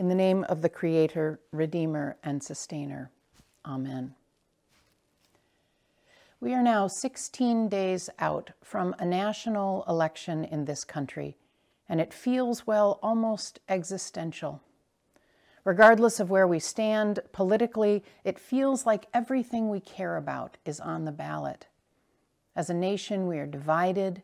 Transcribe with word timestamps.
In 0.00 0.08
the 0.08 0.14
name 0.14 0.44
of 0.44 0.62
the 0.62 0.70
Creator, 0.70 1.40
Redeemer, 1.52 2.16
and 2.24 2.42
Sustainer. 2.42 3.10
Amen. 3.66 4.14
We 6.40 6.54
are 6.54 6.62
now 6.62 6.86
16 6.86 7.68
days 7.68 8.08
out 8.18 8.52
from 8.64 8.94
a 8.98 9.04
national 9.04 9.84
election 9.86 10.42
in 10.42 10.64
this 10.64 10.84
country, 10.84 11.36
and 11.86 12.00
it 12.00 12.14
feels, 12.14 12.66
well, 12.66 12.98
almost 13.02 13.60
existential. 13.68 14.62
Regardless 15.64 16.18
of 16.18 16.30
where 16.30 16.46
we 16.46 16.60
stand 16.60 17.20
politically, 17.32 18.02
it 18.24 18.38
feels 18.38 18.86
like 18.86 19.04
everything 19.12 19.68
we 19.68 19.80
care 19.80 20.16
about 20.16 20.56
is 20.64 20.80
on 20.80 21.04
the 21.04 21.12
ballot. 21.12 21.66
As 22.56 22.70
a 22.70 22.74
nation, 22.74 23.26
we 23.26 23.36
are 23.36 23.44
divided, 23.44 24.22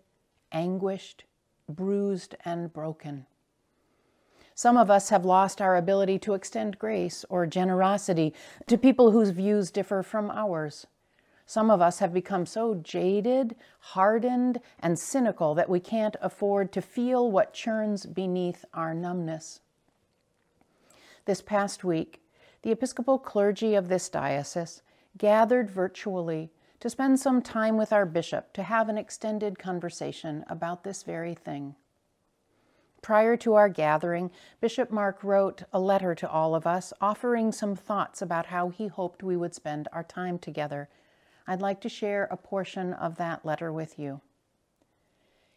anguished, 0.51 1.25
bruised, 1.69 2.35
and 2.47 2.73
broken. 2.73 3.27
Some 4.59 4.79
of 4.79 4.91
us 4.91 5.11
have 5.11 5.27
lost 5.27 5.61
our 5.61 5.77
ability 5.77 6.19
to 6.21 6.33
extend 6.33 6.79
grace 6.79 7.27
or 7.29 7.47
generosity 7.47 8.33
to 8.67 8.79
people 8.79 9.11
whose 9.11 9.29
views 9.29 9.71
differ 9.71 10.03
from 10.03 10.31
ours. 10.31 10.87
Some 11.45 11.71
of 11.71 11.83
us 11.83 11.99
have 11.99 12.15
become 12.15 12.47
so 12.47 12.75
jaded, 12.75 13.55
hardened, 13.81 14.63
and 14.81 14.99
cynical 14.99 15.55
that 15.55 15.69
we 15.69 15.79
can't 15.79 16.17
afford 16.23 16.73
to 16.73 16.81
feel 16.81 17.31
what 17.31 17.53
churns 17.53 18.07
beneath 18.07 18.65
our 18.73 18.95
numbness. 18.95 19.61
This 21.27 21.43
past 21.43 21.85
week, 21.85 22.23
the 22.63 22.73
Episcopal 22.73 23.19
clergy 23.19 23.75
of 23.75 23.89
this 23.89 24.09
diocese 24.09 24.81
gathered 25.19 25.71
virtually 25.71 26.51
to 26.81 26.89
spend 26.89 27.21
some 27.21 27.43
time 27.43 27.77
with 27.77 27.93
our 27.93 28.07
bishop 28.07 28.55
to 28.55 28.63
have 28.63 28.89
an 28.89 28.97
extended 28.97 29.59
conversation 29.59 30.47
about 30.49 30.83
this 30.83 31.03
very 31.03 31.35
thing. 31.35 31.75
Prior 33.07 33.37
to 33.37 33.55
our 33.55 33.69
gathering, 33.69 34.33
Bishop 34.61 34.91
Mark 34.91 35.23
wrote 35.23 35.63
a 35.73 35.79
letter 35.79 36.13
to 36.17 36.29
all 36.29 36.57
of 36.57 36.67
us 36.67 36.93
offering 37.01 37.53
some 37.53 37.77
thoughts 37.77 38.21
about 38.21 38.47
how 38.47 38.71
he 38.71 38.89
hoped 38.89 39.23
we 39.23 39.37
would 39.37 39.55
spend 39.55 39.87
our 39.93 40.03
time 40.03 40.41
together. 40.41 40.89
I'd 41.47 41.61
like 41.61 41.81
to 41.83 41.89
share 41.89 42.25
a 42.33 42.37
portion 42.37 42.93
of 42.93 43.17
that 43.19 43.47
letter 43.47 43.73
with 43.73 43.97
you. 43.97 44.23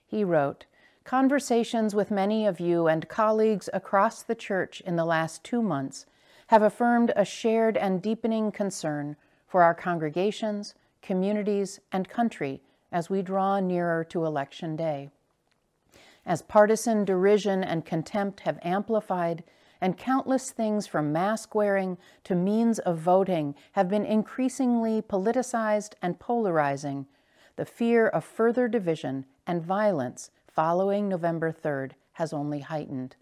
He 0.05 0.23
wrote, 0.23 0.67
Conversations 1.03 1.95
with 1.95 2.11
many 2.11 2.45
of 2.45 2.59
you 2.59 2.87
and 2.87 3.09
colleagues 3.09 3.67
across 3.73 4.21
the 4.21 4.35
church 4.35 4.79
in 4.81 4.95
the 4.95 5.03
last 5.03 5.43
two 5.43 5.63
months 5.63 6.05
have 6.49 6.61
affirmed 6.61 7.11
a 7.15 7.25
shared 7.25 7.77
and 7.77 7.99
deepening 7.99 8.51
concern 8.51 9.15
for 9.47 9.63
our 9.63 9.73
congregations, 9.73 10.75
communities, 11.01 11.79
and 11.91 12.09
country 12.09 12.61
as 12.91 13.09
we 13.09 13.23
draw 13.23 13.59
nearer 13.59 14.03
to 14.03 14.23
Election 14.23 14.75
Day 14.75 15.09
as 16.29 16.43
partisan 16.43 17.03
derision 17.03 17.63
and 17.63 17.83
contempt 17.83 18.41
have 18.41 18.59
amplified, 18.61 19.43
and 19.81 19.97
countless 19.97 20.51
things 20.51 20.85
from 20.85 21.11
mask 21.11 21.55
wearing 21.55 21.97
to 22.23 22.35
means 22.35 22.77
of 22.77 22.99
voting 22.99 23.55
have 23.71 23.89
been 23.89 24.05
increasingly 24.05 25.01
politicized 25.01 25.93
and 26.03 26.19
polarizing, 26.19 27.07
the 27.55 27.65
fear 27.65 28.07
of 28.07 28.23
further 28.23 28.67
division 28.67 29.25
and 29.47 29.63
violence 29.63 30.29
following 30.47 31.09
November 31.09 31.51
3rd 31.51 31.93
has 32.13 32.31
only 32.31 32.59
heightened. 32.59 33.15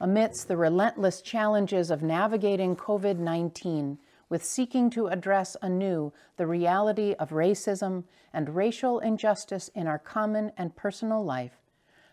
Amidst 0.00 0.48
the 0.48 0.56
relentless 0.56 1.22
challenges 1.22 1.92
of 1.92 2.02
navigating 2.02 2.74
COVID 2.74 3.18
19, 3.18 3.98
with 4.28 4.44
seeking 4.44 4.90
to 4.90 5.06
address 5.06 5.56
anew 5.62 6.12
the 6.36 6.46
reality 6.48 7.14
of 7.20 7.30
racism 7.30 8.02
and 8.32 8.56
racial 8.56 8.98
injustice 8.98 9.68
in 9.76 9.86
our 9.86 10.00
common 10.00 10.50
and 10.58 10.74
personal 10.74 11.24
life, 11.24 11.60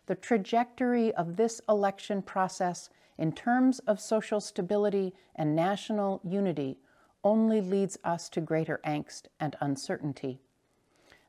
the 0.05 0.15
trajectory 0.15 1.13
of 1.13 1.35
this 1.37 1.61
election 1.69 2.21
process 2.21 2.89
in 3.17 3.31
terms 3.31 3.79
of 3.79 3.99
social 3.99 4.41
stability 4.41 5.13
and 5.35 5.55
national 5.55 6.19
unity 6.23 6.77
only 7.23 7.61
leads 7.61 7.97
us 8.03 8.27
to 8.29 8.41
greater 8.41 8.81
angst 8.85 9.23
and 9.39 9.55
uncertainty. 9.61 10.39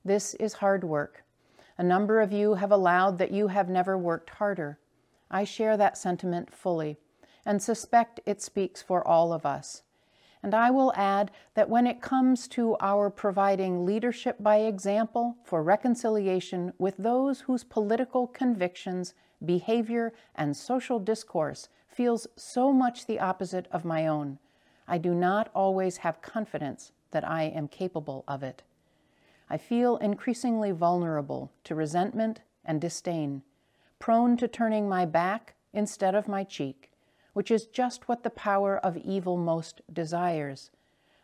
This 0.04 0.34
is 0.34 0.54
hard 0.54 0.82
work. 0.84 1.24
A 1.78 1.82
number 1.82 2.20
of 2.20 2.32
you 2.32 2.54
have 2.54 2.72
allowed 2.72 3.18
that 3.18 3.30
you 3.30 3.48
have 3.48 3.68
never 3.68 3.96
worked 3.96 4.30
harder. 4.30 4.78
I 5.30 5.44
share 5.44 5.76
that 5.76 5.98
sentiment 5.98 6.52
fully 6.52 6.96
and 7.46 7.62
suspect 7.62 8.20
it 8.26 8.42
speaks 8.42 8.82
for 8.82 9.06
all 9.06 9.32
of 9.32 9.46
us. 9.46 9.82
And 10.44 10.54
I 10.54 10.70
will 10.70 10.92
add 10.94 11.30
that 11.54 11.70
when 11.70 11.86
it 11.86 12.02
comes 12.02 12.46
to 12.48 12.76
our 12.78 13.08
providing 13.08 13.86
leadership 13.86 14.36
by 14.38 14.58
example 14.58 15.38
for 15.42 15.62
reconciliation 15.62 16.74
with 16.76 16.98
those 16.98 17.40
whose 17.40 17.64
political 17.64 18.26
convictions, 18.26 19.14
behavior, 19.42 20.12
and 20.34 20.54
social 20.54 20.98
discourse 20.98 21.70
feels 21.88 22.26
so 22.36 22.74
much 22.74 23.06
the 23.06 23.18
opposite 23.18 23.66
of 23.72 23.86
my 23.86 24.06
own, 24.06 24.38
I 24.86 24.98
do 24.98 25.14
not 25.14 25.50
always 25.54 25.96
have 25.96 26.20
confidence 26.20 26.92
that 27.12 27.26
I 27.26 27.44
am 27.44 27.66
capable 27.66 28.22
of 28.28 28.42
it. 28.42 28.62
I 29.48 29.56
feel 29.56 29.96
increasingly 29.96 30.72
vulnerable 30.72 31.52
to 31.64 31.74
resentment 31.74 32.42
and 32.66 32.82
disdain, 32.82 33.40
prone 33.98 34.36
to 34.36 34.46
turning 34.46 34.90
my 34.90 35.06
back 35.06 35.54
instead 35.72 36.14
of 36.14 36.28
my 36.28 36.44
cheek 36.44 36.90
which 37.34 37.50
is 37.50 37.66
just 37.66 38.08
what 38.08 38.22
the 38.22 38.30
power 38.30 38.78
of 38.78 38.96
evil 38.96 39.36
most 39.36 39.82
desires. 39.92 40.70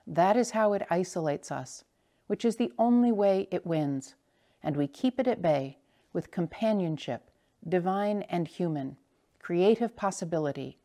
That 0.06 0.36
is 0.36 0.50
how 0.50 0.74
it 0.74 0.86
isolates 0.90 1.50
us, 1.50 1.84
which 2.26 2.44
is 2.44 2.56
the 2.56 2.72
only 2.78 3.10
way 3.10 3.48
it 3.50 3.66
wins, 3.66 4.14
and 4.62 4.76
we 4.76 4.86
keep 4.86 5.18
it 5.18 5.26
at 5.26 5.40
bay 5.40 5.78
with 6.12 6.30
companionship, 6.30 7.30
divine 7.66 8.22
and 8.28 8.46
human, 8.46 8.96
creative 9.38 9.96
possibility, 9.96 10.78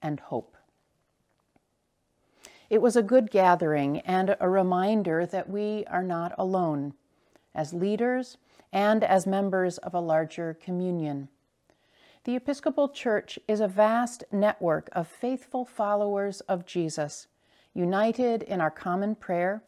and 0.00 0.20
hope. 0.20 0.56
It 2.68 2.82
was 2.82 2.96
a 2.96 3.02
good 3.02 3.30
gathering 3.30 4.00
and 4.00 4.36
a 4.40 4.48
reminder 4.48 5.24
that 5.26 5.48
we 5.48 5.84
are 5.86 6.02
not 6.02 6.34
alone 6.36 6.94
as 7.54 7.72
leaders 7.72 8.36
and 8.72 9.02
as 9.02 9.26
members 9.26 9.78
of 9.78 9.94
a 9.94 10.00
larger 10.00 10.54
communion. 10.60 11.28
The 12.26 12.34
Episcopal 12.34 12.88
Church 12.88 13.38
is 13.46 13.60
a 13.60 13.68
vast 13.68 14.24
network 14.32 14.88
of 14.90 15.06
faithful 15.06 15.64
followers 15.64 16.40
of 16.48 16.66
Jesus, 16.66 17.28
united 17.72 18.42
in 18.42 18.60
our 18.60 18.68
common 18.68 19.14
prayer 19.14 19.62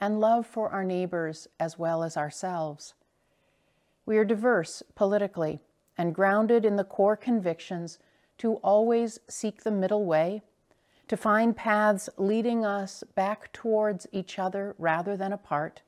and 0.00 0.20
love 0.20 0.46
for 0.46 0.68
our 0.68 0.84
neighbors 0.84 1.48
as 1.58 1.76
well 1.76 2.04
as 2.04 2.16
ourselves. 2.16 2.94
We 4.06 4.16
are 4.16 4.24
diverse 4.24 4.80
politically 4.94 5.58
and 5.98 6.14
grounded 6.14 6.64
in 6.64 6.76
the 6.76 6.84
core 6.84 7.16
convictions 7.16 7.98
to 8.38 8.58
always 8.58 9.18
seek 9.28 9.64
the 9.64 9.72
middle 9.72 10.04
way, 10.04 10.42
to 11.08 11.16
find 11.16 11.56
paths 11.56 12.08
leading 12.16 12.64
us 12.64 13.02
back 13.16 13.52
towards 13.52 14.06
each 14.12 14.38
other 14.38 14.76
rather 14.78 15.16
than 15.16 15.32
apart, 15.32 15.82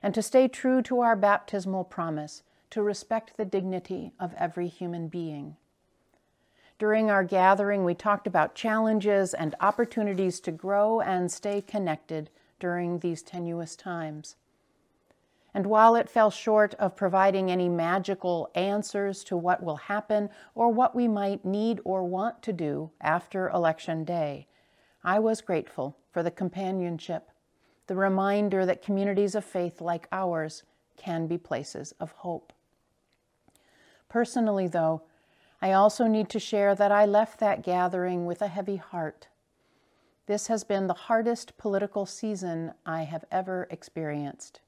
and 0.00 0.14
to 0.14 0.22
stay 0.22 0.46
true 0.46 0.80
to 0.82 1.00
our 1.00 1.16
baptismal 1.16 1.82
promise 1.82 2.44
to 2.70 2.82
respect 2.82 3.36
the 3.36 3.44
dignity 3.44 4.12
of 4.18 4.34
every 4.34 4.68
human 4.68 5.08
being. 5.08 5.56
During 6.78 7.10
our 7.10 7.24
gathering, 7.24 7.84
we 7.84 7.94
talked 7.94 8.26
about 8.26 8.54
challenges 8.54 9.32
and 9.32 9.54
opportunities 9.60 10.40
to 10.40 10.52
grow 10.52 11.00
and 11.00 11.32
stay 11.32 11.62
connected 11.62 12.28
during 12.60 12.98
these 12.98 13.22
tenuous 13.22 13.76
times. 13.76 14.36
And 15.54 15.66
while 15.66 15.94
it 15.94 16.10
fell 16.10 16.30
short 16.30 16.74
of 16.74 16.96
providing 16.96 17.50
any 17.50 17.70
magical 17.70 18.50
answers 18.54 19.24
to 19.24 19.38
what 19.38 19.62
will 19.62 19.76
happen 19.76 20.28
or 20.54 20.68
what 20.68 20.94
we 20.94 21.08
might 21.08 21.46
need 21.46 21.80
or 21.82 22.04
want 22.04 22.42
to 22.42 22.52
do 22.52 22.90
after 23.00 23.48
Election 23.48 24.04
Day, 24.04 24.48
I 25.02 25.18
was 25.18 25.40
grateful 25.40 25.96
for 26.10 26.22
the 26.22 26.30
companionship, 26.30 27.30
the 27.86 27.96
reminder 27.96 28.66
that 28.66 28.82
communities 28.82 29.34
of 29.34 29.46
faith 29.46 29.80
like 29.80 30.08
ours 30.12 30.62
can 30.98 31.26
be 31.26 31.38
places 31.38 31.94
of 32.00 32.10
hope. 32.10 32.52
Personally, 34.08 34.68
though, 34.68 35.02
I 35.60 35.72
also 35.72 36.06
need 36.06 36.28
to 36.30 36.40
share 36.40 36.74
that 36.74 36.92
I 36.92 37.04
left 37.06 37.40
that 37.40 37.62
gathering 37.62 38.26
with 38.26 38.42
a 38.42 38.48
heavy 38.48 38.76
heart. 38.76 39.28
This 40.26 40.48
has 40.48 40.64
been 40.64 40.86
the 40.86 40.94
hardest 40.94 41.56
political 41.56 42.06
season 42.06 42.72
I 42.84 43.02
have 43.02 43.24
ever 43.30 43.66
experienced. 43.70 44.60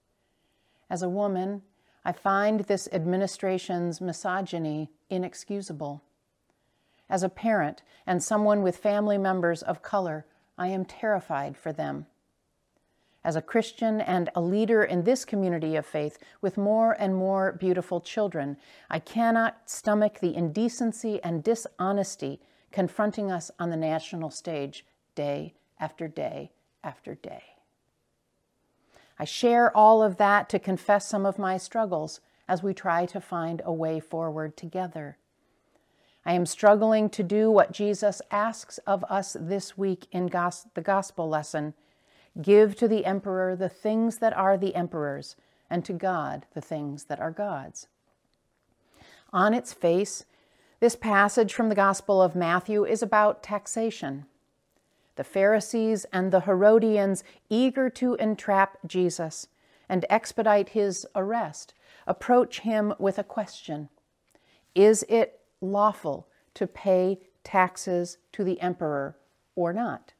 As 0.88 1.02
a 1.02 1.08
woman, 1.08 1.62
I 2.04 2.12
find 2.12 2.60
this 2.60 2.88
administration's 2.92 4.00
misogyny 4.00 4.90
inexcusable. 5.10 6.02
As 7.10 7.22
a 7.22 7.28
parent 7.28 7.82
and 8.06 8.22
someone 8.22 8.62
with 8.62 8.76
family 8.76 9.18
members 9.18 9.62
of 9.62 9.82
color, 9.82 10.26
I 10.56 10.68
am 10.68 10.84
terrified 10.84 11.56
for 11.56 11.72
them 11.72 12.06
as 13.24 13.36
a 13.36 13.42
Christian 13.42 14.00
and 14.00 14.30
a 14.34 14.40
leader 14.40 14.84
in 14.84 15.04
this 15.04 15.24
community 15.24 15.76
of 15.76 15.84
faith 15.84 16.18
with 16.40 16.56
more 16.56 16.92
and 16.92 17.14
more 17.14 17.52
beautiful 17.52 18.00
children, 18.00 18.56
I 18.88 18.98
cannot 19.00 19.68
stomach 19.68 20.20
the 20.20 20.34
indecency 20.34 21.22
and 21.22 21.42
dishonesty 21.42 22.40
confronting 22.70 23.32
us 23.32 23.50
on 23.58 23.70
the 23.70 23.76
national 23.76 24.30
stage 24.30 24.84
day 25.14 25.54
after 25.80 26.08
day 26.08 26.52
after 26.84 27.14
day. 27.14 27.42
I 29.18 29.24
share 29.24 29.76
all 29.76 30.02
of 30.02 30.16
that 30.18 30.48
to 30.50 30.58
confess 30.58 31.08
some 31.08 31.26
of 31.26 31.38
my 31.38 31.56
struggles 31.56 32.20
as 32.46 32.62
we 32.62 32.72
try 32.72 33.04
to 33.06 33.20
find 33.20 33.60
a 33.64 33.72
way 33.72 34.00
forward 34.00 34.56
together. 34.56 35.18
I 36.24 36.32
am 36.32 36.46
struggling 36.46 37.10
to 37.10 37.22
do 37.22 37.50
what 37.50 37.72
Jesus 37.72 38.22
asks 38.30 38.78
of 38.78 39.04
us 39.04 39.36
this 39.38 39.76
week 39.76 40.06
in 40.12 40.26
the 40.26 40.82
gospel 40.82 41.28
lesson 41.28 41.74
give 42.40 42.76
to 42.76 42.88
the 42.88 43.04
emperor 43.04 43.56
the 43.56 43.68
things 43.68 44.18
that 44.18 44.36
are 44.36 44.56
the 44.56 44.74
emperor's, 44.74 45.36
and 45.70 45.84
to 45.84 45.92
God 45.92 46.46
the 46.54 46.60
things 46.60 47.04
that 47.04 47.20
are 47.20 47.30
God's. 47.30 47.88
On 49.32 49.52
its 49.52 49.72
face, 49.72 50.24
this 50.80 50.96
passage 50.96 51.52
from 51.52 51.68
the 51.68 51.74
Gospel 51.74 52.22
of 52.22 52.36
Matthew 52.36 52.84
is 52.84 53.02
about 53.02 53.42
taxation. 53.42 54.26
The 55.16 55.24
Pharisees 55.24 56.06
and 56.12 56.32
the 56.32 56.42
Herodians, 56.42 57.24
eager 57.50 57.90
to 57.90 58.14
entrap 58.14 58.78
Jesus 58.86 59.48
and 59.88 60.06
expedite 60.08 60.70
his 60.70 61.06
arrest, 61.16 61.74
approach 62.06 62.60
him 62.60 62.94
with 62.98 63.18
a 63.18 63.24
question 63.24 63.88
Is 64.74 65.04
it 65.08 65.40
lawful 65.60 66.28
to 66.54 66.66
pay 66.66 67.18
taxes 67.42 68.18
to 68.32 68.44
the 68.44 68.60
emperor 68.60 69.16
or 69.56 69.72
not? 69.72 70.12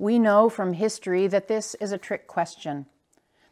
We 0.00 0.18
know 0.18 0.48
from 0.48 0.72
history 0.72 1.26
that 1.26 1.46
this 1.46 1.74
is 1.74 1.92
a 1.92 1.98
trick 1.98 2.26
question. 2.26 2.86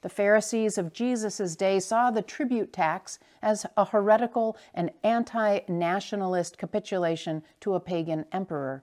The 0.00 0.08
Pharisees 0.08 0.78
of 0.78 0.94
Jesus' 0.94 1.54
day 1.54 1.78
saw 1.78 2.10
the 2.10 2.22
tribute 2.22 2.72
tax 2.72 3.18
as 3.42 3.66
a 3.76 3.84
heretical 3.84 4.56
and 4.72 4.90
anti 5.02 5.60
nationalist 5.68 6.56
capitulation 6.56 7.42
to 7.60 7.74
a 7.74 7.80
pagan 7.80 8.24
emperor, 8.32 8.82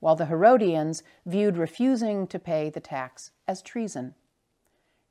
while 0.00 0.16
the 0.16 0.24
Herodians 0.24 1.02
viewed 1.26 1.58
refusing 1.58 2.26
to 2.28 2.38
pay 2.38 2.70
the 2.70 2.80
tax 2.80 3.30
as 3.46 3.60
treason. 3.60 4.14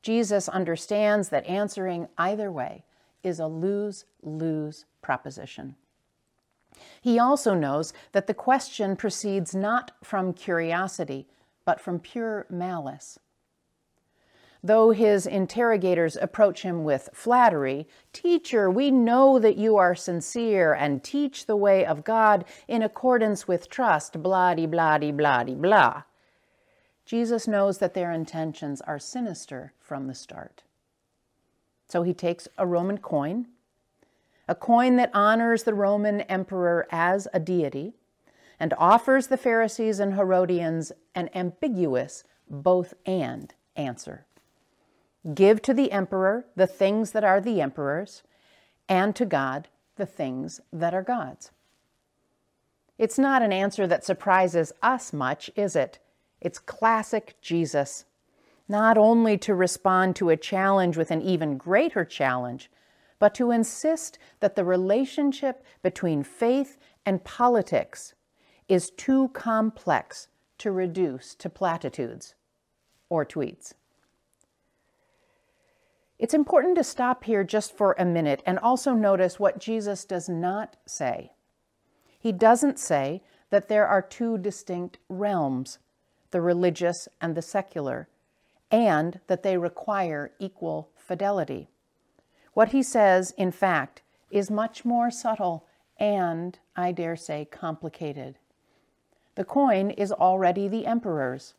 Jesus 0.01 0.49
understands 0.49 1.29
that 1.29 1.45
answering 1.45 2.07
either 2.17 2.51
way 2.51 2.83
is 3.21 3.39
a 3.39 3.45
lose 3.45 4.05
lose 4.23 4.85
proposition. 5.03 5.75
He 6.99 7.19
also 7.19 7.53
knows 7.53 7.93
that 8.13 8.25
the 8.25 8.33
question 8.33 8.95
proceeds 8.95 9.53
not 9.53 9.91
from 10.03 10.33
curiosity, 10.33 11.27
but 11.71 11.79
from 11.79 11.99
pure 11.99 12.45
malice. 12.49 13.17
Though 14.61 14.91
his 14.91 15.25
interrogators 15.25 16.17
approach 16.17 16.63
him 16.63 16.83
with 16.83 17.07
flattery, 17.13 17.87
Teacher, 18.11 18.69
we 18.69 18.91
know 18.91 19.39
that 19.39 19.55
you 19.55 19.77
are 19.77 19.95
sincere 19.95 20.73
and 20.73 21.01
teach 21.01 21.45
the 21.45 21.55
way 21.55 21.85
of 21.85 22.03
God 22.03 22.43
in 22.67 22.81
accordance 22.81 23.47
with 23.47 23.69
trust, 23.69 24.21
blah 24.21 24.53
de 24.53 24.65
blah 24.65 24.97
de 24.97 25.11
blah 25.11 25.45
de 25.45 25.55
blah. 25.55 26.03
Jesus 27.05 27.47
knows 27.47 27.77
that 27.77 27.93
their 27.93 28.11
intentions 28.11 28.81
are 28.81 28.99
sinister 28.99 29.71
from 29.79 30.07
the 30.07 30.13
start. 30.13 30.63
So 31.87 32.03
he 32.03 32.13
takes 32.13 32.49
a 32.57 32.67
Roman 32.67 32.97
coin, 32.97 33.47
a 34.45 34.55
coin 34.55 34.97
that 34.97 35.11
honors 35.13 35.63
the 35.63 35.73
Roman 35.73 36.19
emperor 36.21 36.85
as 36.91 37.29
a 37.33 37.39
deity, 37.39 37.93
and 38.61 38.75
offers 38.77 39.25
the 39.25 39.37
Pharisees 39.37 39.99
and 39.99 40.13
Herodians 40.13 40.91
an 41.15 41.31
ambiguous 41.33 42.23
both 42.47 42.93
and 43.07 43.51
answer. 43.75 44.27
Give 45.33 45.63
to 45.63 45.73
the 45.73 45.91
emperor 45.91 46.45
the 46.55 46.67
things 46.67 47.09
that 47.11 47.23
are 47.23 47.41
the 47.41 47.59
emperor's, 47.59 48.21
and 48.87 49.15
to 49.15 49.25
God 49.25 49.67
the 49.95 50.05
things 50.05 50.61
that 50.71 50.93
are 50.93 51.01
God's. 51.01 51.49
It's 52.99 53.17
not 53.17 53.41
an 53.41 53.51
answer 53.51 53.87
that 53.87 54.05
surprises 54.05 54.71
us 54.83 55.11
much, 55.11 55.49
is 55.55 55.75
it? 55.75 55.97
It's 56.39 56.59
classic 56.59 57.37
Jesus. 57.41 58.05
Not 58.69 58.95
only 58.95 59.39
to 59.39 59.55
respond 59.55 60.15
to 60.17 60.29
a 60.29 60.37
challenge 60.37 60.97
with 60.97 61.09
an 61.09 61.23
even 61.23 61.57
greater 61.57 62.05
challenge, 62.05 62.69
but 63.17 63.33
to 63.35 63.49
insist 63.49 64.19
that 64.39 64.55
the 64.55 64.63
relationship 64.63 65.65
between 65.81 66.21
faith 66.21 66.77
and 67.07 67.23
politics 67.23 68.13
is 68.71 68.89
too 68.89 69.27
complex 69.33 70.29
to 70.57 70.71
reduce 70.71 71.35
to 71.35 71.49
platitudes 71.49 72.35
or 73.09 73.25
tweets. 73.25 73.73
It's 76.17 76.33
important 76.33 76.77
to 76.77 76.83
stop 76.85 77.25
here 77.25 77.43
just 77.43 77.75
for 77.75 77.97
a 77.99 78.05
minute 78.05 78.41
and 78.45 78.57
also 78.59 78.93
notice 78.93 79.37
what 79.37 79.59
Jesus 79.59 80.05
does 80.05 80.29
not 80.29 80.77
say. 80.85 81.33
He 82.17 82.31
doesn't 82.31 82.79
say 82.79 83.21
that 83.49 83.67
there 83.67 83.85
are 83.85 84.01
two 84.01 84.37
distinct 84.37 84.99
realms, 85.09 85.79
the 86.29 86.39
religious 86.39 87.09
and 87.19 87.35
the 87.35 87.41
secular, 87.41 88.07
and 88.71 89.19
that 89.27 89.43
they 89.43 89.57
require 89.57 90.31
equal 90.39 90.91
fidelity. 90.95 91.67
What 92.53 92.69
he 92.69 92.83
says, 92.83 93.33
in 93.37 93.51
fact, 93.51 94.01
is 94.29 94.49
much 94.49 94.85
more 94.85 95.11
subtle 95.11 95.65
and, 95.99 96.57
I 96.73 96.93
dare 96.93 97.17
say, 97.17 97.43
complicated. 97.51 98.37
The 99.35 99.45
coin 99.45 99.91
is 99.91 100.11
already 100.11 100.67
the 100.67 100.85
emperor's. 100.85 101.53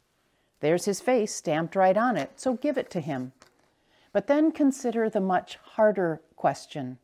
There's 0.60 0.84
his 0.84 1.00
face 1.00 1.34
stamped 1.34 1.74
right 1.74 1.96
on 1.96 2.16
it, 2.16 2.32
so 2.36 2.54
give 2.54 2.78
it 2.78 2.90
to 2.90 3.00
him. 3.00 3.32
But 4.12 4.26
then 4.26 4.52
consider 4.52 5.08
the 5.08 5.20
much 5.20 5.56
harder 5.56 6.20
question 6.36 6.98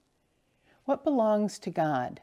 What 0.84 1.04
belongs 1.04 1.58
to 1.60 1.70
God? 1.70 2.20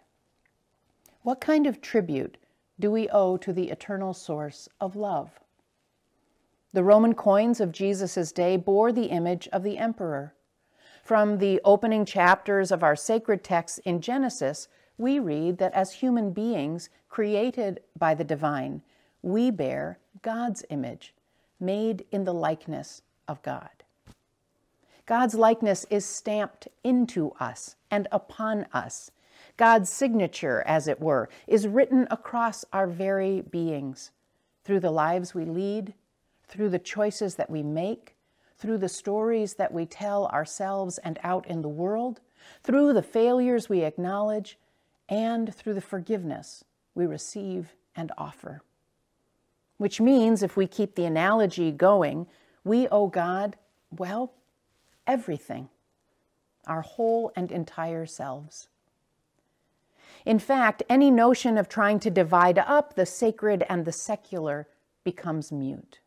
What 1.24 1.42
kind 1.42 1.66
of 1.66 1.82
tribute 1.82 2.38
do 2.80 2.92
we 2.92 3.10
owe 3.10 3.38
to 3.38 3.52
the 3.52 3.70
eternal 3.70 4.14
source 4.14 4.70
of 4.80 4.96
love? 4.96 5.40
The 6.72 6.84
Roman 6.84 7.16
coins 7.16 7.60
of 7.60 7.72
Jesus' 7.72 8.32
day 8.32 8.58
bore 8.58 8.92
the 8.92 9.06
image 9.06 9.48
of 9.54 9.64
the 9.64 9.78
emperor. 9.78 10.34
From 11.04 11.38
the 11.38 11.62
opening 11.64 12.04
chapters 12.06 12.72
of 12.72 12.84
our 12.84 12.96
sacred 12.96 13.44
texts 13.44 13.78
in 13.80 14.02
Genesis, 14.02 14.68
we 14.98 15.20
read 15.20 15.58
that 15.58 15.74
as 15.74 15.94
human 15.94 16.32
beings 16.32 16.90
created 17.10 17.82
by 17.98 18.14
the 18.14 18.24
divine, 18.24 18.82
we 19.22 19.52
bear 19.52 20.00
God's 20.22 20.64
image, 20.70 21.14
made 21.60 22.06
in 22.12 22.24
the 22.24 22.34
likeness 22.34 23.02
of 23.28 23.42
God. 23.42 23.70
God's 25.06 25.36
likeness 25.36 25.86
is 25.90 26.06
stamped 26.06 26.68
into 26.84 27.32
us 27.40 27.76
and 27.92 28.08
upon 28.12 28.66
us. 28.74 29.12
God's 29.58 29.90
signature, 29.90 30.64
as 30.66 30.88
it 30.88 31.00
were, 31.00 31.30
is 31.48 31.68
written 31.68 32.08
across 32.10 32.66
our 32.74 32.88
very 32.88 33.42
beings 33.42 34.12
through 34.64 34.80
the 34.80 34.92
lives 34.92 35.34
we 35.34 35.46
lead, 35.46 35.94
through 36.48 36.70
the 36.70 36.80
choices 36.80 37.36
that 37.36 37.50
we 37.50 37.62
make, 37.62 38.16
through 38.58 38.78
the 38.78 38.90
stories 38.90 39.56
that 39.56 39.74
we 39.74 39.86
tell 39.86 40.28
ourselves 40.28 40.98
and 41.00 41.20
out 41.24 41.46
in 41.48 41.62
the 41.62 41.70
world, 41.70 42.22
through 42.64 42.94
the 42.94 43.04
failures 43.04 43.70
we 43.70 43.82
acknowledge, 43.84 44.58
and 45.08 45.54
through 45.54 45.74
the 45.74 45.82
forgiveness 45.82 46.64
we 46.94 47.06
receive 47.06 47.76
and 47.96 48.12
offer. 48.18 48.62
Which 49.78 50.00
means, 50.00 50.42
if 50.42 50.56
we 50.56 50.68
keep 50.68 50.96
the 50.96 51.06
analogy 51.06 51.72
going, 51.72 52.28
we 52.64 52.88
owe 52.88 53.08
God, 53.08 53.58
well, 53.92 54.34
everything, 55.06 55.70
our 56.66 56.82
whole 56.82 57.32
and 57.36 57.52
entire 57.52 58.06
selves. 58.06 58.70
In 60.26 60.40
fact, 60.40 60.82
any 60.90 61.12
notion 61.12 61.58
of 61.58 61.70
trying 61.70 62.00
to 62.00 62.10
divide 62.10 62.58
up 62.58 62.96
the 62.96 63.06
sacred 63.06 63.64
and 63.70 63.86
the 63.86 63.92
secular 63.92 64.68
becomes 65.04 65.52
mute. 65.52 66.00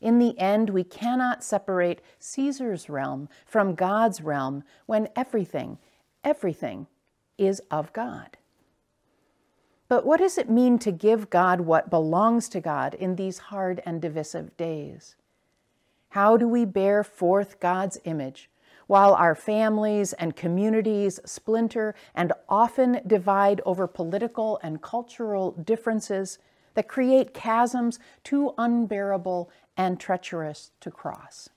In 0.00 0.18
the 0.18 0.38
end, 0.38 0.68
we 0.68 0.84
cannot 0.84 1.42
separate 1.42 2.02
Caesar's 2.18 2.90
realm 2.90 3.28
from 3.46 3.74
God's 3.74 4.20
realm 4.20 4.64
when 4.84 5.08
everything, 5.16 5.78
everything 6.22 6.86
is 7.38 7.60
of 7.70 7.92
God. 7.92 8.36
But 9.88 10.06
what 10.06 10.18
does 10.18 10.38
it 10.38 10.48
mean 10.48 10.78
to 10.80 10.90
give 10.90 11.30
God 11.30 11.60
what 11.60 11.90
belongs 11.90 12.48
to 12.50 12.60
God 12.60 12.94
in 12.94 13.16
these 13.16 13.38
hard 13.38 13.82
and 13.84 14.00
divisive 14.00 14.56
days? 14.56 15.16
How 16.10 16.36
do 16.36 16.48
we 16.48 16.64
bear 16.64 17.04
forth 17.04 17.60
God's 17.60 17.98
image 18.04 18.48
while 18.86 19.14
our 19.14 19.34
families 19.34 20.12
and 20.14 20.36
communities 20.36 21.20
splinter 21.24 21.94
and 22.14 22.32
often 22.48 23.00
divide 23.06 23.60
over 23.66 23.86
political 23.86 24.58
and 24.62 24.80
cultural 24.80 25.52
differences 25.52 26.38
that 26.74 26.88
create 26.88 27.34
chasms 27.34 27.98
too 28.22 28.54
unbearable 28.58 29.50
and 29.76 29.98
treacherous 29.98 30.70
to 30.80 30.90
cross? 30.90 31.48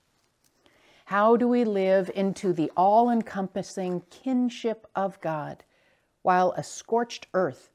How 1.08 1.38
do 1.38 1.48
we 1.48 1.64
live 1.64 2.10
into 2.14 2.52
the 2.52 2.70
all 2.76 3.08
encompassing 3.08 4.02
kinship 4.10 4.86
of 4.94 5.18
God 5.22 5.64
while 6.20 6.52
a 6.52 6.62
scorched 6.62 7.28
earth 7.32 7.70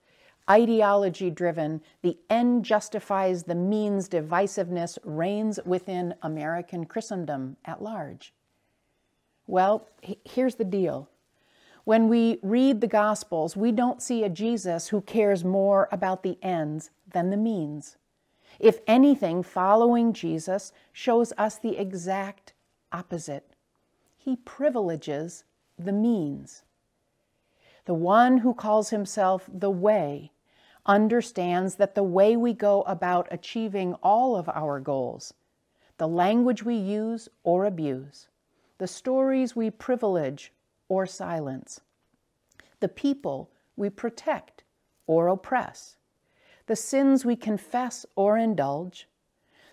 ideology 0.48 1.32
driven, 1.32 1.82
the 2.04 2.20
end 2.30 2.64
justifies 2.64 3.42
the 3.42 3.56
means 3.56 4.08
divisiveness 4.08 5.00
reigns 5.04 5.60
within 5.66 6.14
American 6.22 6.86
Christendom 6.86 7.58
at 7.66 7.82
large? 7.82 8.36
Well, 9.48 9.88
here's 10.24 10.58
the 10.58 10.64
deal. 10.64 11.10
When 11.86 12.10
we 12.10 12.38
read 12.44 12.82
the 12.82 12.88
Gospels, 12.88 13.58
we 13.58 13.72
don't 13.72 14.04
see 14.04 14.24
a 14.24 14.30
Jesus 14.30 14.90
who 14.90 15.02
cares 15.02 15.44
more 15.44 15.90
about 15.92 16.22
the 16.22 16.38
ends 16.44 16.92
than 17.12 17.32
the 17.32 17.38
means. 17.38 17.98
If 18.60 18.82
anything, 18.86 19.42
following 19.42 20.14
Jesus 20.14 20.72
shows 20.92 21.34
us 21.36 21.58
the 21.58 21.80
exact 21.80 22.53
opposite. 22.94 23.56
He 24.18 24.38
privileges 24.38 25.44
the 25.78 25.92
means. 25.92 26.64
The 27.86 27.94
one 27.94 28.38
who 28.38 28.54
calls 28.54 28.92
himself 28.92 29.50
the 29.52 29.70
Way 29.70 30.32
understands 30.86 31.76
that 31.76 31.96
the 31.96 32.04
way 32.04 32.38
we 32.38 32.54
go 32.54 32.84
about 32.84 33.28
achieving 33.32 33.96
all 33.96 34.36
of 34.36 34.48
our 34.50 34.80
goals, 34.80 35.34
the 35.98 36.08
language 36.08 36.64
we 36.64 36.76
use 36.76 37.28
or 37.44 37.66
abuse, 37.66 38.28
the 38.78 38.88
stories 38.88 39.56
we 39.56 39.70
privilege 39.70 40.52
or 40.90 41.06
silence, 41.06 41.82
the 42.80 42.90
people 42.90 43.50
we 43.76 43.90
protect 43.90 44.64
or 45.08 45.28
oppress, 45.28 45.96
the 46.68 46.76
sins 46.76 47.26
we 47.26 47.36
confess 47.36 48.06
or 48.16 48.38
indulge, 48.38 49.08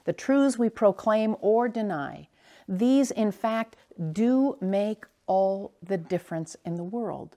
the 0.04 0.12
truths 0.12 0.58
we 0.58 0.68
proclaim 0.68 1.36
or 1.40 1.68
deny, 1.68 2.28
these 2.70 3.10
in 3.10 3.32
fact 3.32 3.76
do 4.12 4.56
make 4.60 5.04
all 5.26 5.72
the 5.82 5.98
difference 5.98 6.56
in 6.64 6.76
the 6.76 6.84
world. 6.84 7.36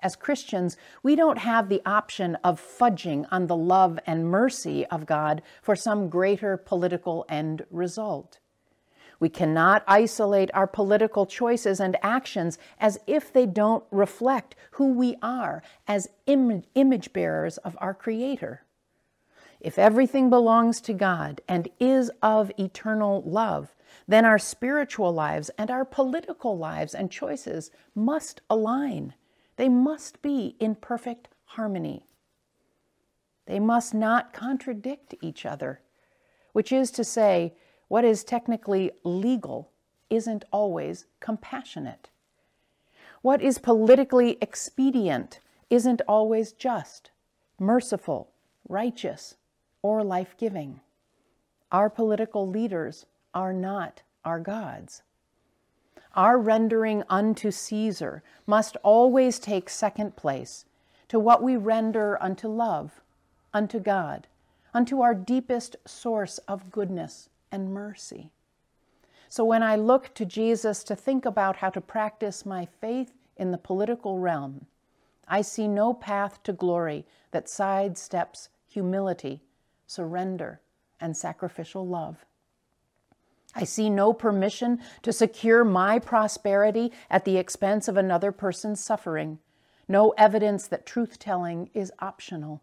As 0.00 0.16
Christians, 0.16 0.76
we 1.02 1.16
don't 1.16 1.38
have 1.38 1.68
the 1.68 1.80
option 1.86 2.36
of 2.44 2.60
fudging 2.60 3.26
on 3.30 3.46
the 3.46 3.56
love 3.56 3.98
and 4.06 4.26
mercy 4.26 4.84
of 4.86 5.06
God 5.06 5.42
for 5.62 5.76
some 5.76 6.08
greater 6.08 6.56
political 6.56 7.24
end 7.28 7.64
result. 7.70 8.38
We 9.20 9.28
cannot 9.28 9.84
isolate 9.86 10.50
our 10.52 10.66
political 10.66 11.24
choices 11.24 11.78
and 11.78 11.96
actions 12.02 12.58
as 12.80 12.98
if 13.06 13.32
they 13.32 13.46
don't 13.46 13.84
reflect 13.92 14.56
who 14.72 14.92
we 14.92 15.14
are 15.22 15.62
as 15.86 16.08
Im- 16.26 16.64
image 16.74 17.12
bearers 17.12 17.56
of 17.58 17.78
our 17.80 17.94
Creator. 17.94 18.62
If 19.60 19.78
everything 19.78 20.28
belongs 20.28 20.80
to 20.80 20.92
God 20.92 21.40
and 21.46 21.68
is 21.78 22.10
of 22.20 22.50
eternal 22.58 23.22
love, 23.24 23.72
then 24.06 24.24
our 24.24 24.38
spiritual 24.38 25.12
lives 25.12 25.50
and 25.58 25.70
our 25.70 25.84
political 25.84 26.58
lives 26.58 26.94
and 26.94 27.10
choices 27.10 27.70
must 27.94 28.40
align. 28.50 29.14
They 29.56 29.68
must 29.68 30.22
be 30.22 30.56
in 30.58 30.74
perfect 30.74 31.28
harmony. 31.44 32.06
They 33.46 33.60
must 33.60 33.94
not 33.94 34.32
contradict 34.32 35.14
each 35.20 35.44
other, 35.44 35.80
which 36.52 36.72
is 36.72 36.90
to 36.92 37.04
say, 37.04 37.54
what 37.88 38.04
is 38.04 38.24
technically 38.24 38.90
legal 39.04 39.70
isn't 40.08 40.44
always 40.52 41.06
compassionate. 41.20 42.10
What 43.20 43.42
is 43.42 43.58
politically 43.58 44.38
expedient 44.40 45.40
isn't 45.70 46.02
always 46.08 46.52
just, 46.52 47.10
merciful, 47.58 48.30
righteous, 48.68 49.36
or 49.82 50.02
life 50.02 50.34
giving. 50.36 50.80
Our 51.70 51.88
political 51.88 52.48
leaders 52.48 53.06
are 53.34 53.52
not 53.52 54.02
our 54.24 54.40
gods. 54.40 55.02
Our 56.14 56.38
rendering 56.38 57.02
unto 57.08 57.50
Caesar 57.50 58.22
must 58.46 58.76
always 58.82 59.38
take 59.38 59.70
second 59.70 60.16
place 60.16 60.64
to 61.08 61.18
what 61.18 61.42
we 61.42 61.56
render 61.56 62.22
unto 62.22 62.48
love, 62.48 63.00
unto 63.54 63.78
God, 63.78 64.26
unto 64.74 65.00
our 65.00 65.14
deepest 65.14 65.76
source 65.86 66.38
of 66.48 66.70
goodness 66.70 67.28
and 67.50 67.72
mercy. 67.72 68.30
So 69.28 69.44
when 69.44 69.62
I 69.62 69.76
look 69.76 70.12
to 70.14 70.26
Jesus 70.26 70.84
to 70.84 70.94
think 70.94 71.24
about 71.24 71.56
how 71.56 71.70
to 71.70 71.80
practice 71.80 72.44
my 72.44 72.66
faith 72.66 73.14
in 73.36 73.50
the 73.50 73.58
political 73.58 74.18
realm, 74.18 74.66
I 75.26 75.40
see 75.40 75.68
no 75.68 75.94
path 75.94 76.42
to 76.42 76.52
glory 76.52 77.06
that 77.30 77.46
sidesteps 77.46 78.48
humility, 78.68 79.42
surrender, 79.86 80.60
and 81.00 81.16
sacrificial 81.16 81.86
love. 81.86 82.24
I 83.54 83.64
see 83.64 83.90
no 83.90 84.12
permission 84.12 84.80
to 85.02 85.12
secure 85.12 85.64
my 85.64 85.98
prosperity 85.98 86.92
at 87.10 87.24
the 87.24 87.36
expense 87.36 87.88
of 87.88 87.96
another 87.96 88.32
person's 88.32 88.80
suffering, 88.80 89.38
no 89.88 90.10
evidence 90.16 90.66
that 90.68 90.86
truth 90.86 91.18
telling 91.18 91.68
is 91.74 91.92
optional. 91.98 92.62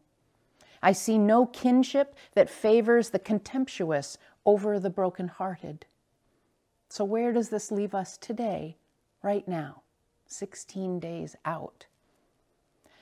I 0.81 0.93
see 0.93 1.17
no 1.17 1.46
kinship 1.46 2.15
that 2.34 2.50
favors 2.50 3.10
the 3.10 3.19
contemptuous 3.19 4.17
over 4.46 4.79
the 4.79 4.89
brokenhearted. 4.89 5.86
So, 6.88 7.03
where 7.03 7.31
does 7.34 7.50
this 7.50 7.72
leave 7.72 7.93
us 7.93 8.17
today, 8.17 8.77
right 9.22 9.48
now, 9.48 9.84
16 10.25 11.00
days 11.00 11.36
out? 11.46 11.86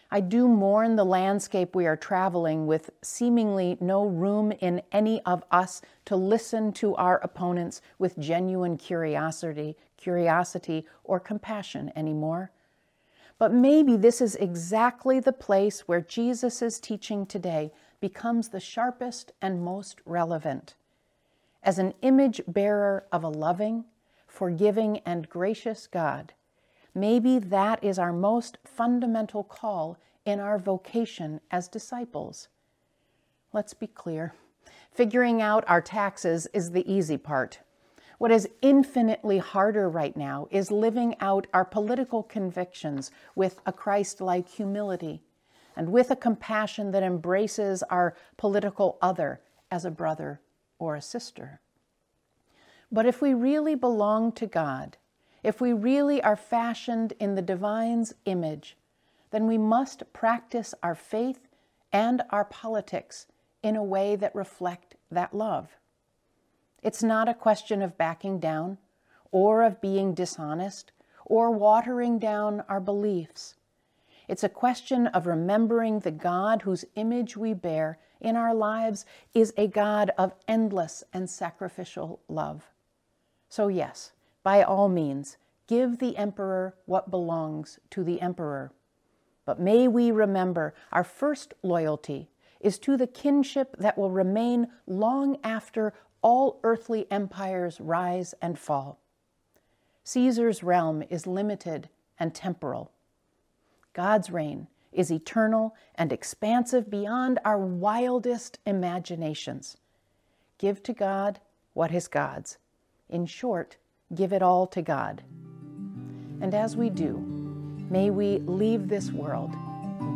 I 0.09 0.21
do 0.21 0.47
mourn 0.47 0.95
the 0.95 1.03
landscape 1.03 1.75
we 1.75 1.85
are 1.85 1.97
traveling 1.97 2.65
with 2.65 2.91
seemingly 3.01 3.77
no 3.81 4.05
room 4.05 4.53
in 4.53 4.81
any 4.91 5.21
of 5.25 5.43
us 5.51 5.81
to 6.05 6.15
listen 6.15 6.71
to 6.73 6.95
our 6.95 7.17
opponents 7.17 7.81
with 7.99 8.17
genuine 8.17 8.77
curiosity, 8.77 9.75
curiosity 9.97 10.85
or 11.03 11.19
compassion 11.19 11.91
anymore. 11.95 12.51
But 13.37 13.53
maybe 13.53 13.97
this 13.97 14.21
is 14.21 14.35
exactly 14.35 15.19
the 15.19 15.33
place 15.33 15.81
where 15.81 16.01
Jesus' 16.01 16.79
teaching 16.79 17.25
today 17.25 17.71
becomes 17.99 18.49
the 18.49 18.59
sharpest 18.59 19.33
and 19.41 19.61
most 19.61 19.99
relevant. 20.05 20.75
As 21.61 21.79
an 21.79 21.93
image 22.01 22.41
bearer 22.47 23.05
of 23.11 23.23
a 23.23 23.29
loving, 23.29 23.83
forgiving, 24.25 24.99
and 24.99 25.29
gracious 25.29 25.85
God, 25.85 26.33
maybe 26.97 27.39
that 27.39 27.83
is 27.83 27.99
our 27.99 28.11
most 28.11 28.57
fundamental 28.65 29.43
call 29.43 29.97
in 30.25 30.39
our 30.39 30.57
vocation 30.57 31.39
as 31.51 31.67
disciples. 31.67 32.49
Let's 33.53 33.73
be 33.73 33.87
clear 33.87 34.33
figuring 34.97 35.43
out 35.43 35.63
our 35.67 35.79
taxes 35.79 36.47
is 36.53 36.71
the 36.71 36.91
easy 36.91 37.17
part. 37.17 37.59
What 38.17 38.31
is 38.31 38.49
infinitely 38.63 39.37
harder 39.37 39.87
right 39.87 40.17
now 40.17 40.47
is 40.49 40.71
living 40.71 41.15
out 41.19 41.45
our 41.53 41.63
political 41.63 42.23
convictions 42.23 43.11
with 43.35 43.61
a 43.67 43.71
Christ 43.71 44.21
like 44.21 44.49
humility 44.49 45.21
and 45.75 45.91
with 45.91 46.09
a 46.09 46.15
compassion 46.15 46.89
that 46.91 47.03
embraces 47.03 47.83
our 47.83 48.15
political 48.37 48.97
other 48.99 49.39
as 49.69 49.85
a 49.85 49.91
brother 49.91 50.41
or 50.79 50.95
a 50.95 51.01
sister. 51.01 51.61
But 52.91 53.05
if 53.05 53.21
we 53.21 53.35
really 53.35 53.75
belong 53.75 54.31
to 54.31 54.47
God, 54.47 54.97
if 55.47 55.61
we 55.61 55.71
really 55.71 56.21
are 56.21 56.35
fashioned 56.35 57.13
in 57.21 57.35
the 57.35 57.41
divine's 57.41 58.13
image, 58.25 58.75
then 59.31 59.47
we 59.47 59.57
must 59.57 60.11
practice 60.11 60.75
our 60.83 60.93
faith 60.93 61.47
and 61.93 62.21
our 62.31 62.43
politics 62.43 63.27
in 63.63 63.77
a 63.77 63.83
way 63.83 64.17
that 64.17 64.35
reflect 64.35 64.95
that 65.09 65.33
love. 65.33 65.77
It's 66.83 67.01
not 67.01 67.29
a 67.29 67.33
question 67.33 67.81
of 67.81 67.97
backing 67.97 68.41
down 68.41 68.77
or 69.31 69.63
of 69.63 69.79
being 69.79 70.13
dishonest 70.13 70.91
or 71.23 71.49
watering 71.49 72.19
down 72.19 72.61
our 72.67 72.81
beliefs. 72.81 73.55
It's 74.27 74.43
a 74.43 74.49
question 74.49 75.07
of 75.07 75.27
remembering 75.27 76.01
the 76.01 76.11
God 76.11 76.63
whose 76.63 76.83
image 76.95 77.37
we 77.37 77.53
bear 77.53 77.99
in 78.19 78.35
our 78.35 78.53
lives 78.53 79.05
is 79.33 79.53
a 79.55 79.67
God 79.67 80.11
of 80.17 80.33
endless 80.45 81.05
and 81.13 81.29
sacrificial 81.29 82.19
love. 82.27 82.65
So, 83.47 83.69
yes, 83.69 84.11
by 84.47 84.63
all 84.63 84.87
means, 84.87 85.35
give 85.67 85.99
the 85.99 86.15
emperor 86.15 86.73
what 86.85 87.11
belongs 87.11 87.79
to 87.89 88.01
the 88.01 88.21
emperor. 88.21 88.71
But 89.43 89.59
may 89.59 89.89
we 89.89 90.09
remember 90.09 90.73
our 90.89 91.03
first 91.03 91.53
loyalty 91.63 92.29
is 92.61 92.79
to 92.79 92.95
the 92.95 93.07
kinship 93.07 93.75
that 93.77 93.97
will 93.97 94.09
remain 94.09 94.67
long 94.85 95.35
after 95.43 95.93
all 96.21 96.61
earthly 96.63 97.11
empires 97.11 97.81
rise 97.81 98.33
and 98.41 98.57
fall. 98.57 99.01
Caesar's 100.05 100.63
realm 100.63 101.03
is 101.09 101.27
limited 101.27 101.89
and 102.17 102.33
temporal. 102.33 102.93
God's 103.91 104.29
reign 104.29 104.67
is 104.93 105.11
eternal 105.11 105.75
and 105.95 106.13
expansive 106.13 106.89
beyond 106.89 107.37
our 107.43 107.57
wildest 107.57 108.59
imaginations. 108.65 109.75
Give 110.57 110.81
to 110.83 110.93
God 110.93 111.41
what 111.73 111.91
is 111.91 112.07
God's. 112.07 112.59
In 113.09 113.25
short, 113.25 113.75
give 114.15 114.31
it 114.31 114.41
all 114.41 114.67
to 114.67 114.81
God. 114.81 115.21
And 116.39 116.53
as 116.53 116.77
we 116.77 116.89
do, 116.89 117.17
may 117.89 118.09
we 118.09 118.37
leave 118.39 118.87
this 118.87 119.11
world 119.11 119.51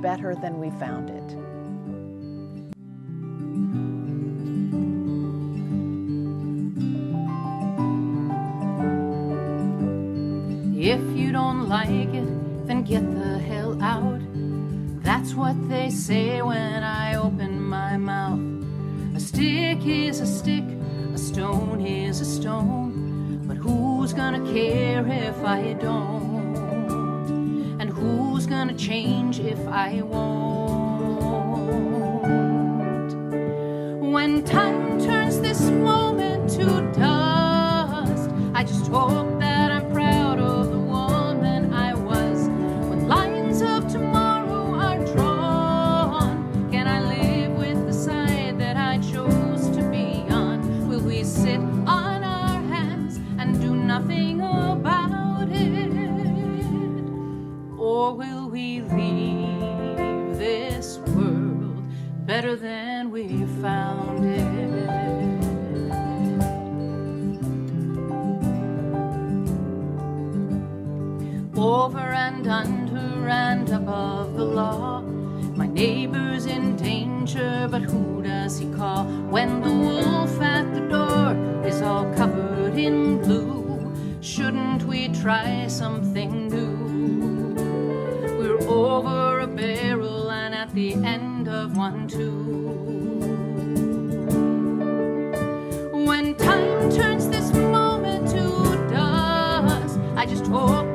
better 0.02 0.36
than 0.36 0.60
we 0.60 0.70
found 0.72 1.10
it. 1.10 1.38
If 10.84 11.02
you 11.16 11.32
don't 11.32 11.68
like 11.70 11.90
it, 11.90 12.66
then 12.68 12.84
get 12.84 13.04
the 13.14 13.38
hell 13.40 13.82
out. 13.84 14.22
That's 15.04 15.34
what 15.36 15.56
they 15.70 15.90
say 15.90 16.42
when 16.42 16.84
I 16.84 17.16
open 17.16 17.62
my 17.62 17.98
mouth. 17.98 18.40
A 19.16 19.20
stick 19.20 19.86
is 19.86 20.22
a 20.22 20.26
stick, 20.26 20.64
a 21.14 21.18
stone 21.18 21.86
is 21.86 22.22
a 22.22 22.26
stone. 22.26 22.91
Who's 24.02 24.14
gonna 24.14 24.44
care 24.52 25.06
if 25.06 25.44
I 25.44 25.74
don't? 25.74 26.56
And 27.80 27.88
who's 27.88 28.48
gonna 28.48 28.74
change 28.74 29.40
if 29.40 29.60
I 29.68 30.02
won't? 30.02 30.72
When 34.02 34.44
time 34.44 35.00
turns 35.00 35.40
this 35.40 35.70
moment 35.70 36.50
to 36.54 36.66
dust, 37.00 38.32
I 38.56 38.64
just 38.64 38.88
hope 38.88 39.31
law. 74.52 75.02
My 75.56 75.68
neighbor's 75.68 76.46
in 76.46 76.76
danger, 76.76 77.68
but 77.70 77.82
who 77.82 78.22
does 78.22 78.60
he 78.60 78.72
call 78.74 79.06
when 79.30 79.62
the 79.62 79.72
wolf 79.72 80.42
at 80.42 80.74
the 80.74 80.82
door 80.82 81.36
is 81.66 81.82
all 81.82 82.06
covered 82.16 82.78
in 82.78 83.22
blue? 83.22 83.94
Shouldn't 84.22 84.84
we 84.84 85.08
try 85.10 85.68
something 85.68 86.48
new? 86.50 87.56
We're 88.38 88.62
over 88.68 89.40
a 89.40 89.48
barrel 89.48 90.30
and 90.32 90.54
at 90.54 90.74
the 90.74 90.94
end 90.94 91.48
of 91.48 91.78
one, 91.78 92.08
too. 92.08 92.60
When 96.06 96.36
time 96.36 96.92
turns 96.92 97.30
this 97.30 97.52
moment 97.54 98.30
to 98.30 98.88
dust, 98.90 100.00
I 100.16 100.26
just 100.26 100.46
hope 100.48 100.91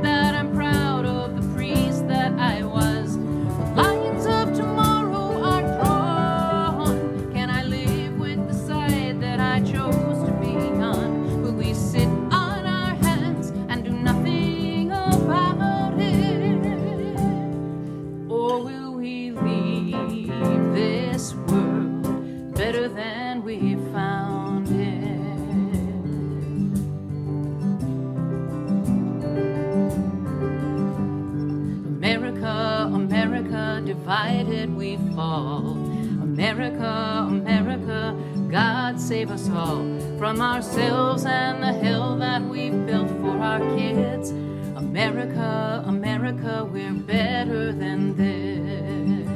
from 40.19 40.41
ourselves 40.41 41.25
and 41.25 41.63
the 41.63 41.73
hell 41.73 42.17
that 42.17 42.43
we've 42.43 42.87
built 42.87 43.09
for 43.21 43.39
our 43.39 43.61
kids. 43.77 44.31
America, 44.77 45.83
America, 45.87 46.69
we're 46.71 46.93
better 46.93 47.73
than 47.73 48.17
this. 48.17 49.29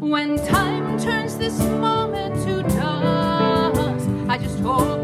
When 0.00 0.36
time 0.46 0.98
turns 0.98 1.36
this 1.36 1.58
moment 1.60 2.34
to 2.44 2.62
dust, 2.62 4.08
I 4.28 4.38
just 4.38 4.60
hope 4.60 5.03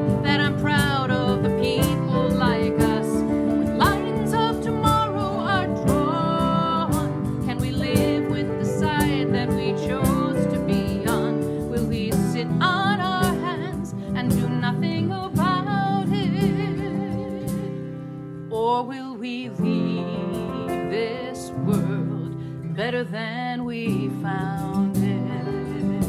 better 22.90 23.04
than 23.04 23.64
we 23.64 24.08
found 24.20 24.96
it? 24.96 26.04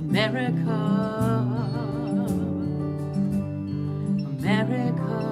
America, 0.00 0.72
America. 4.40 5.28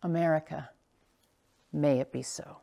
America, 0.00 0.70
may 1.72 1.98
it 1.98 2.12
be 2.12 2.22
so. 2.22 2.58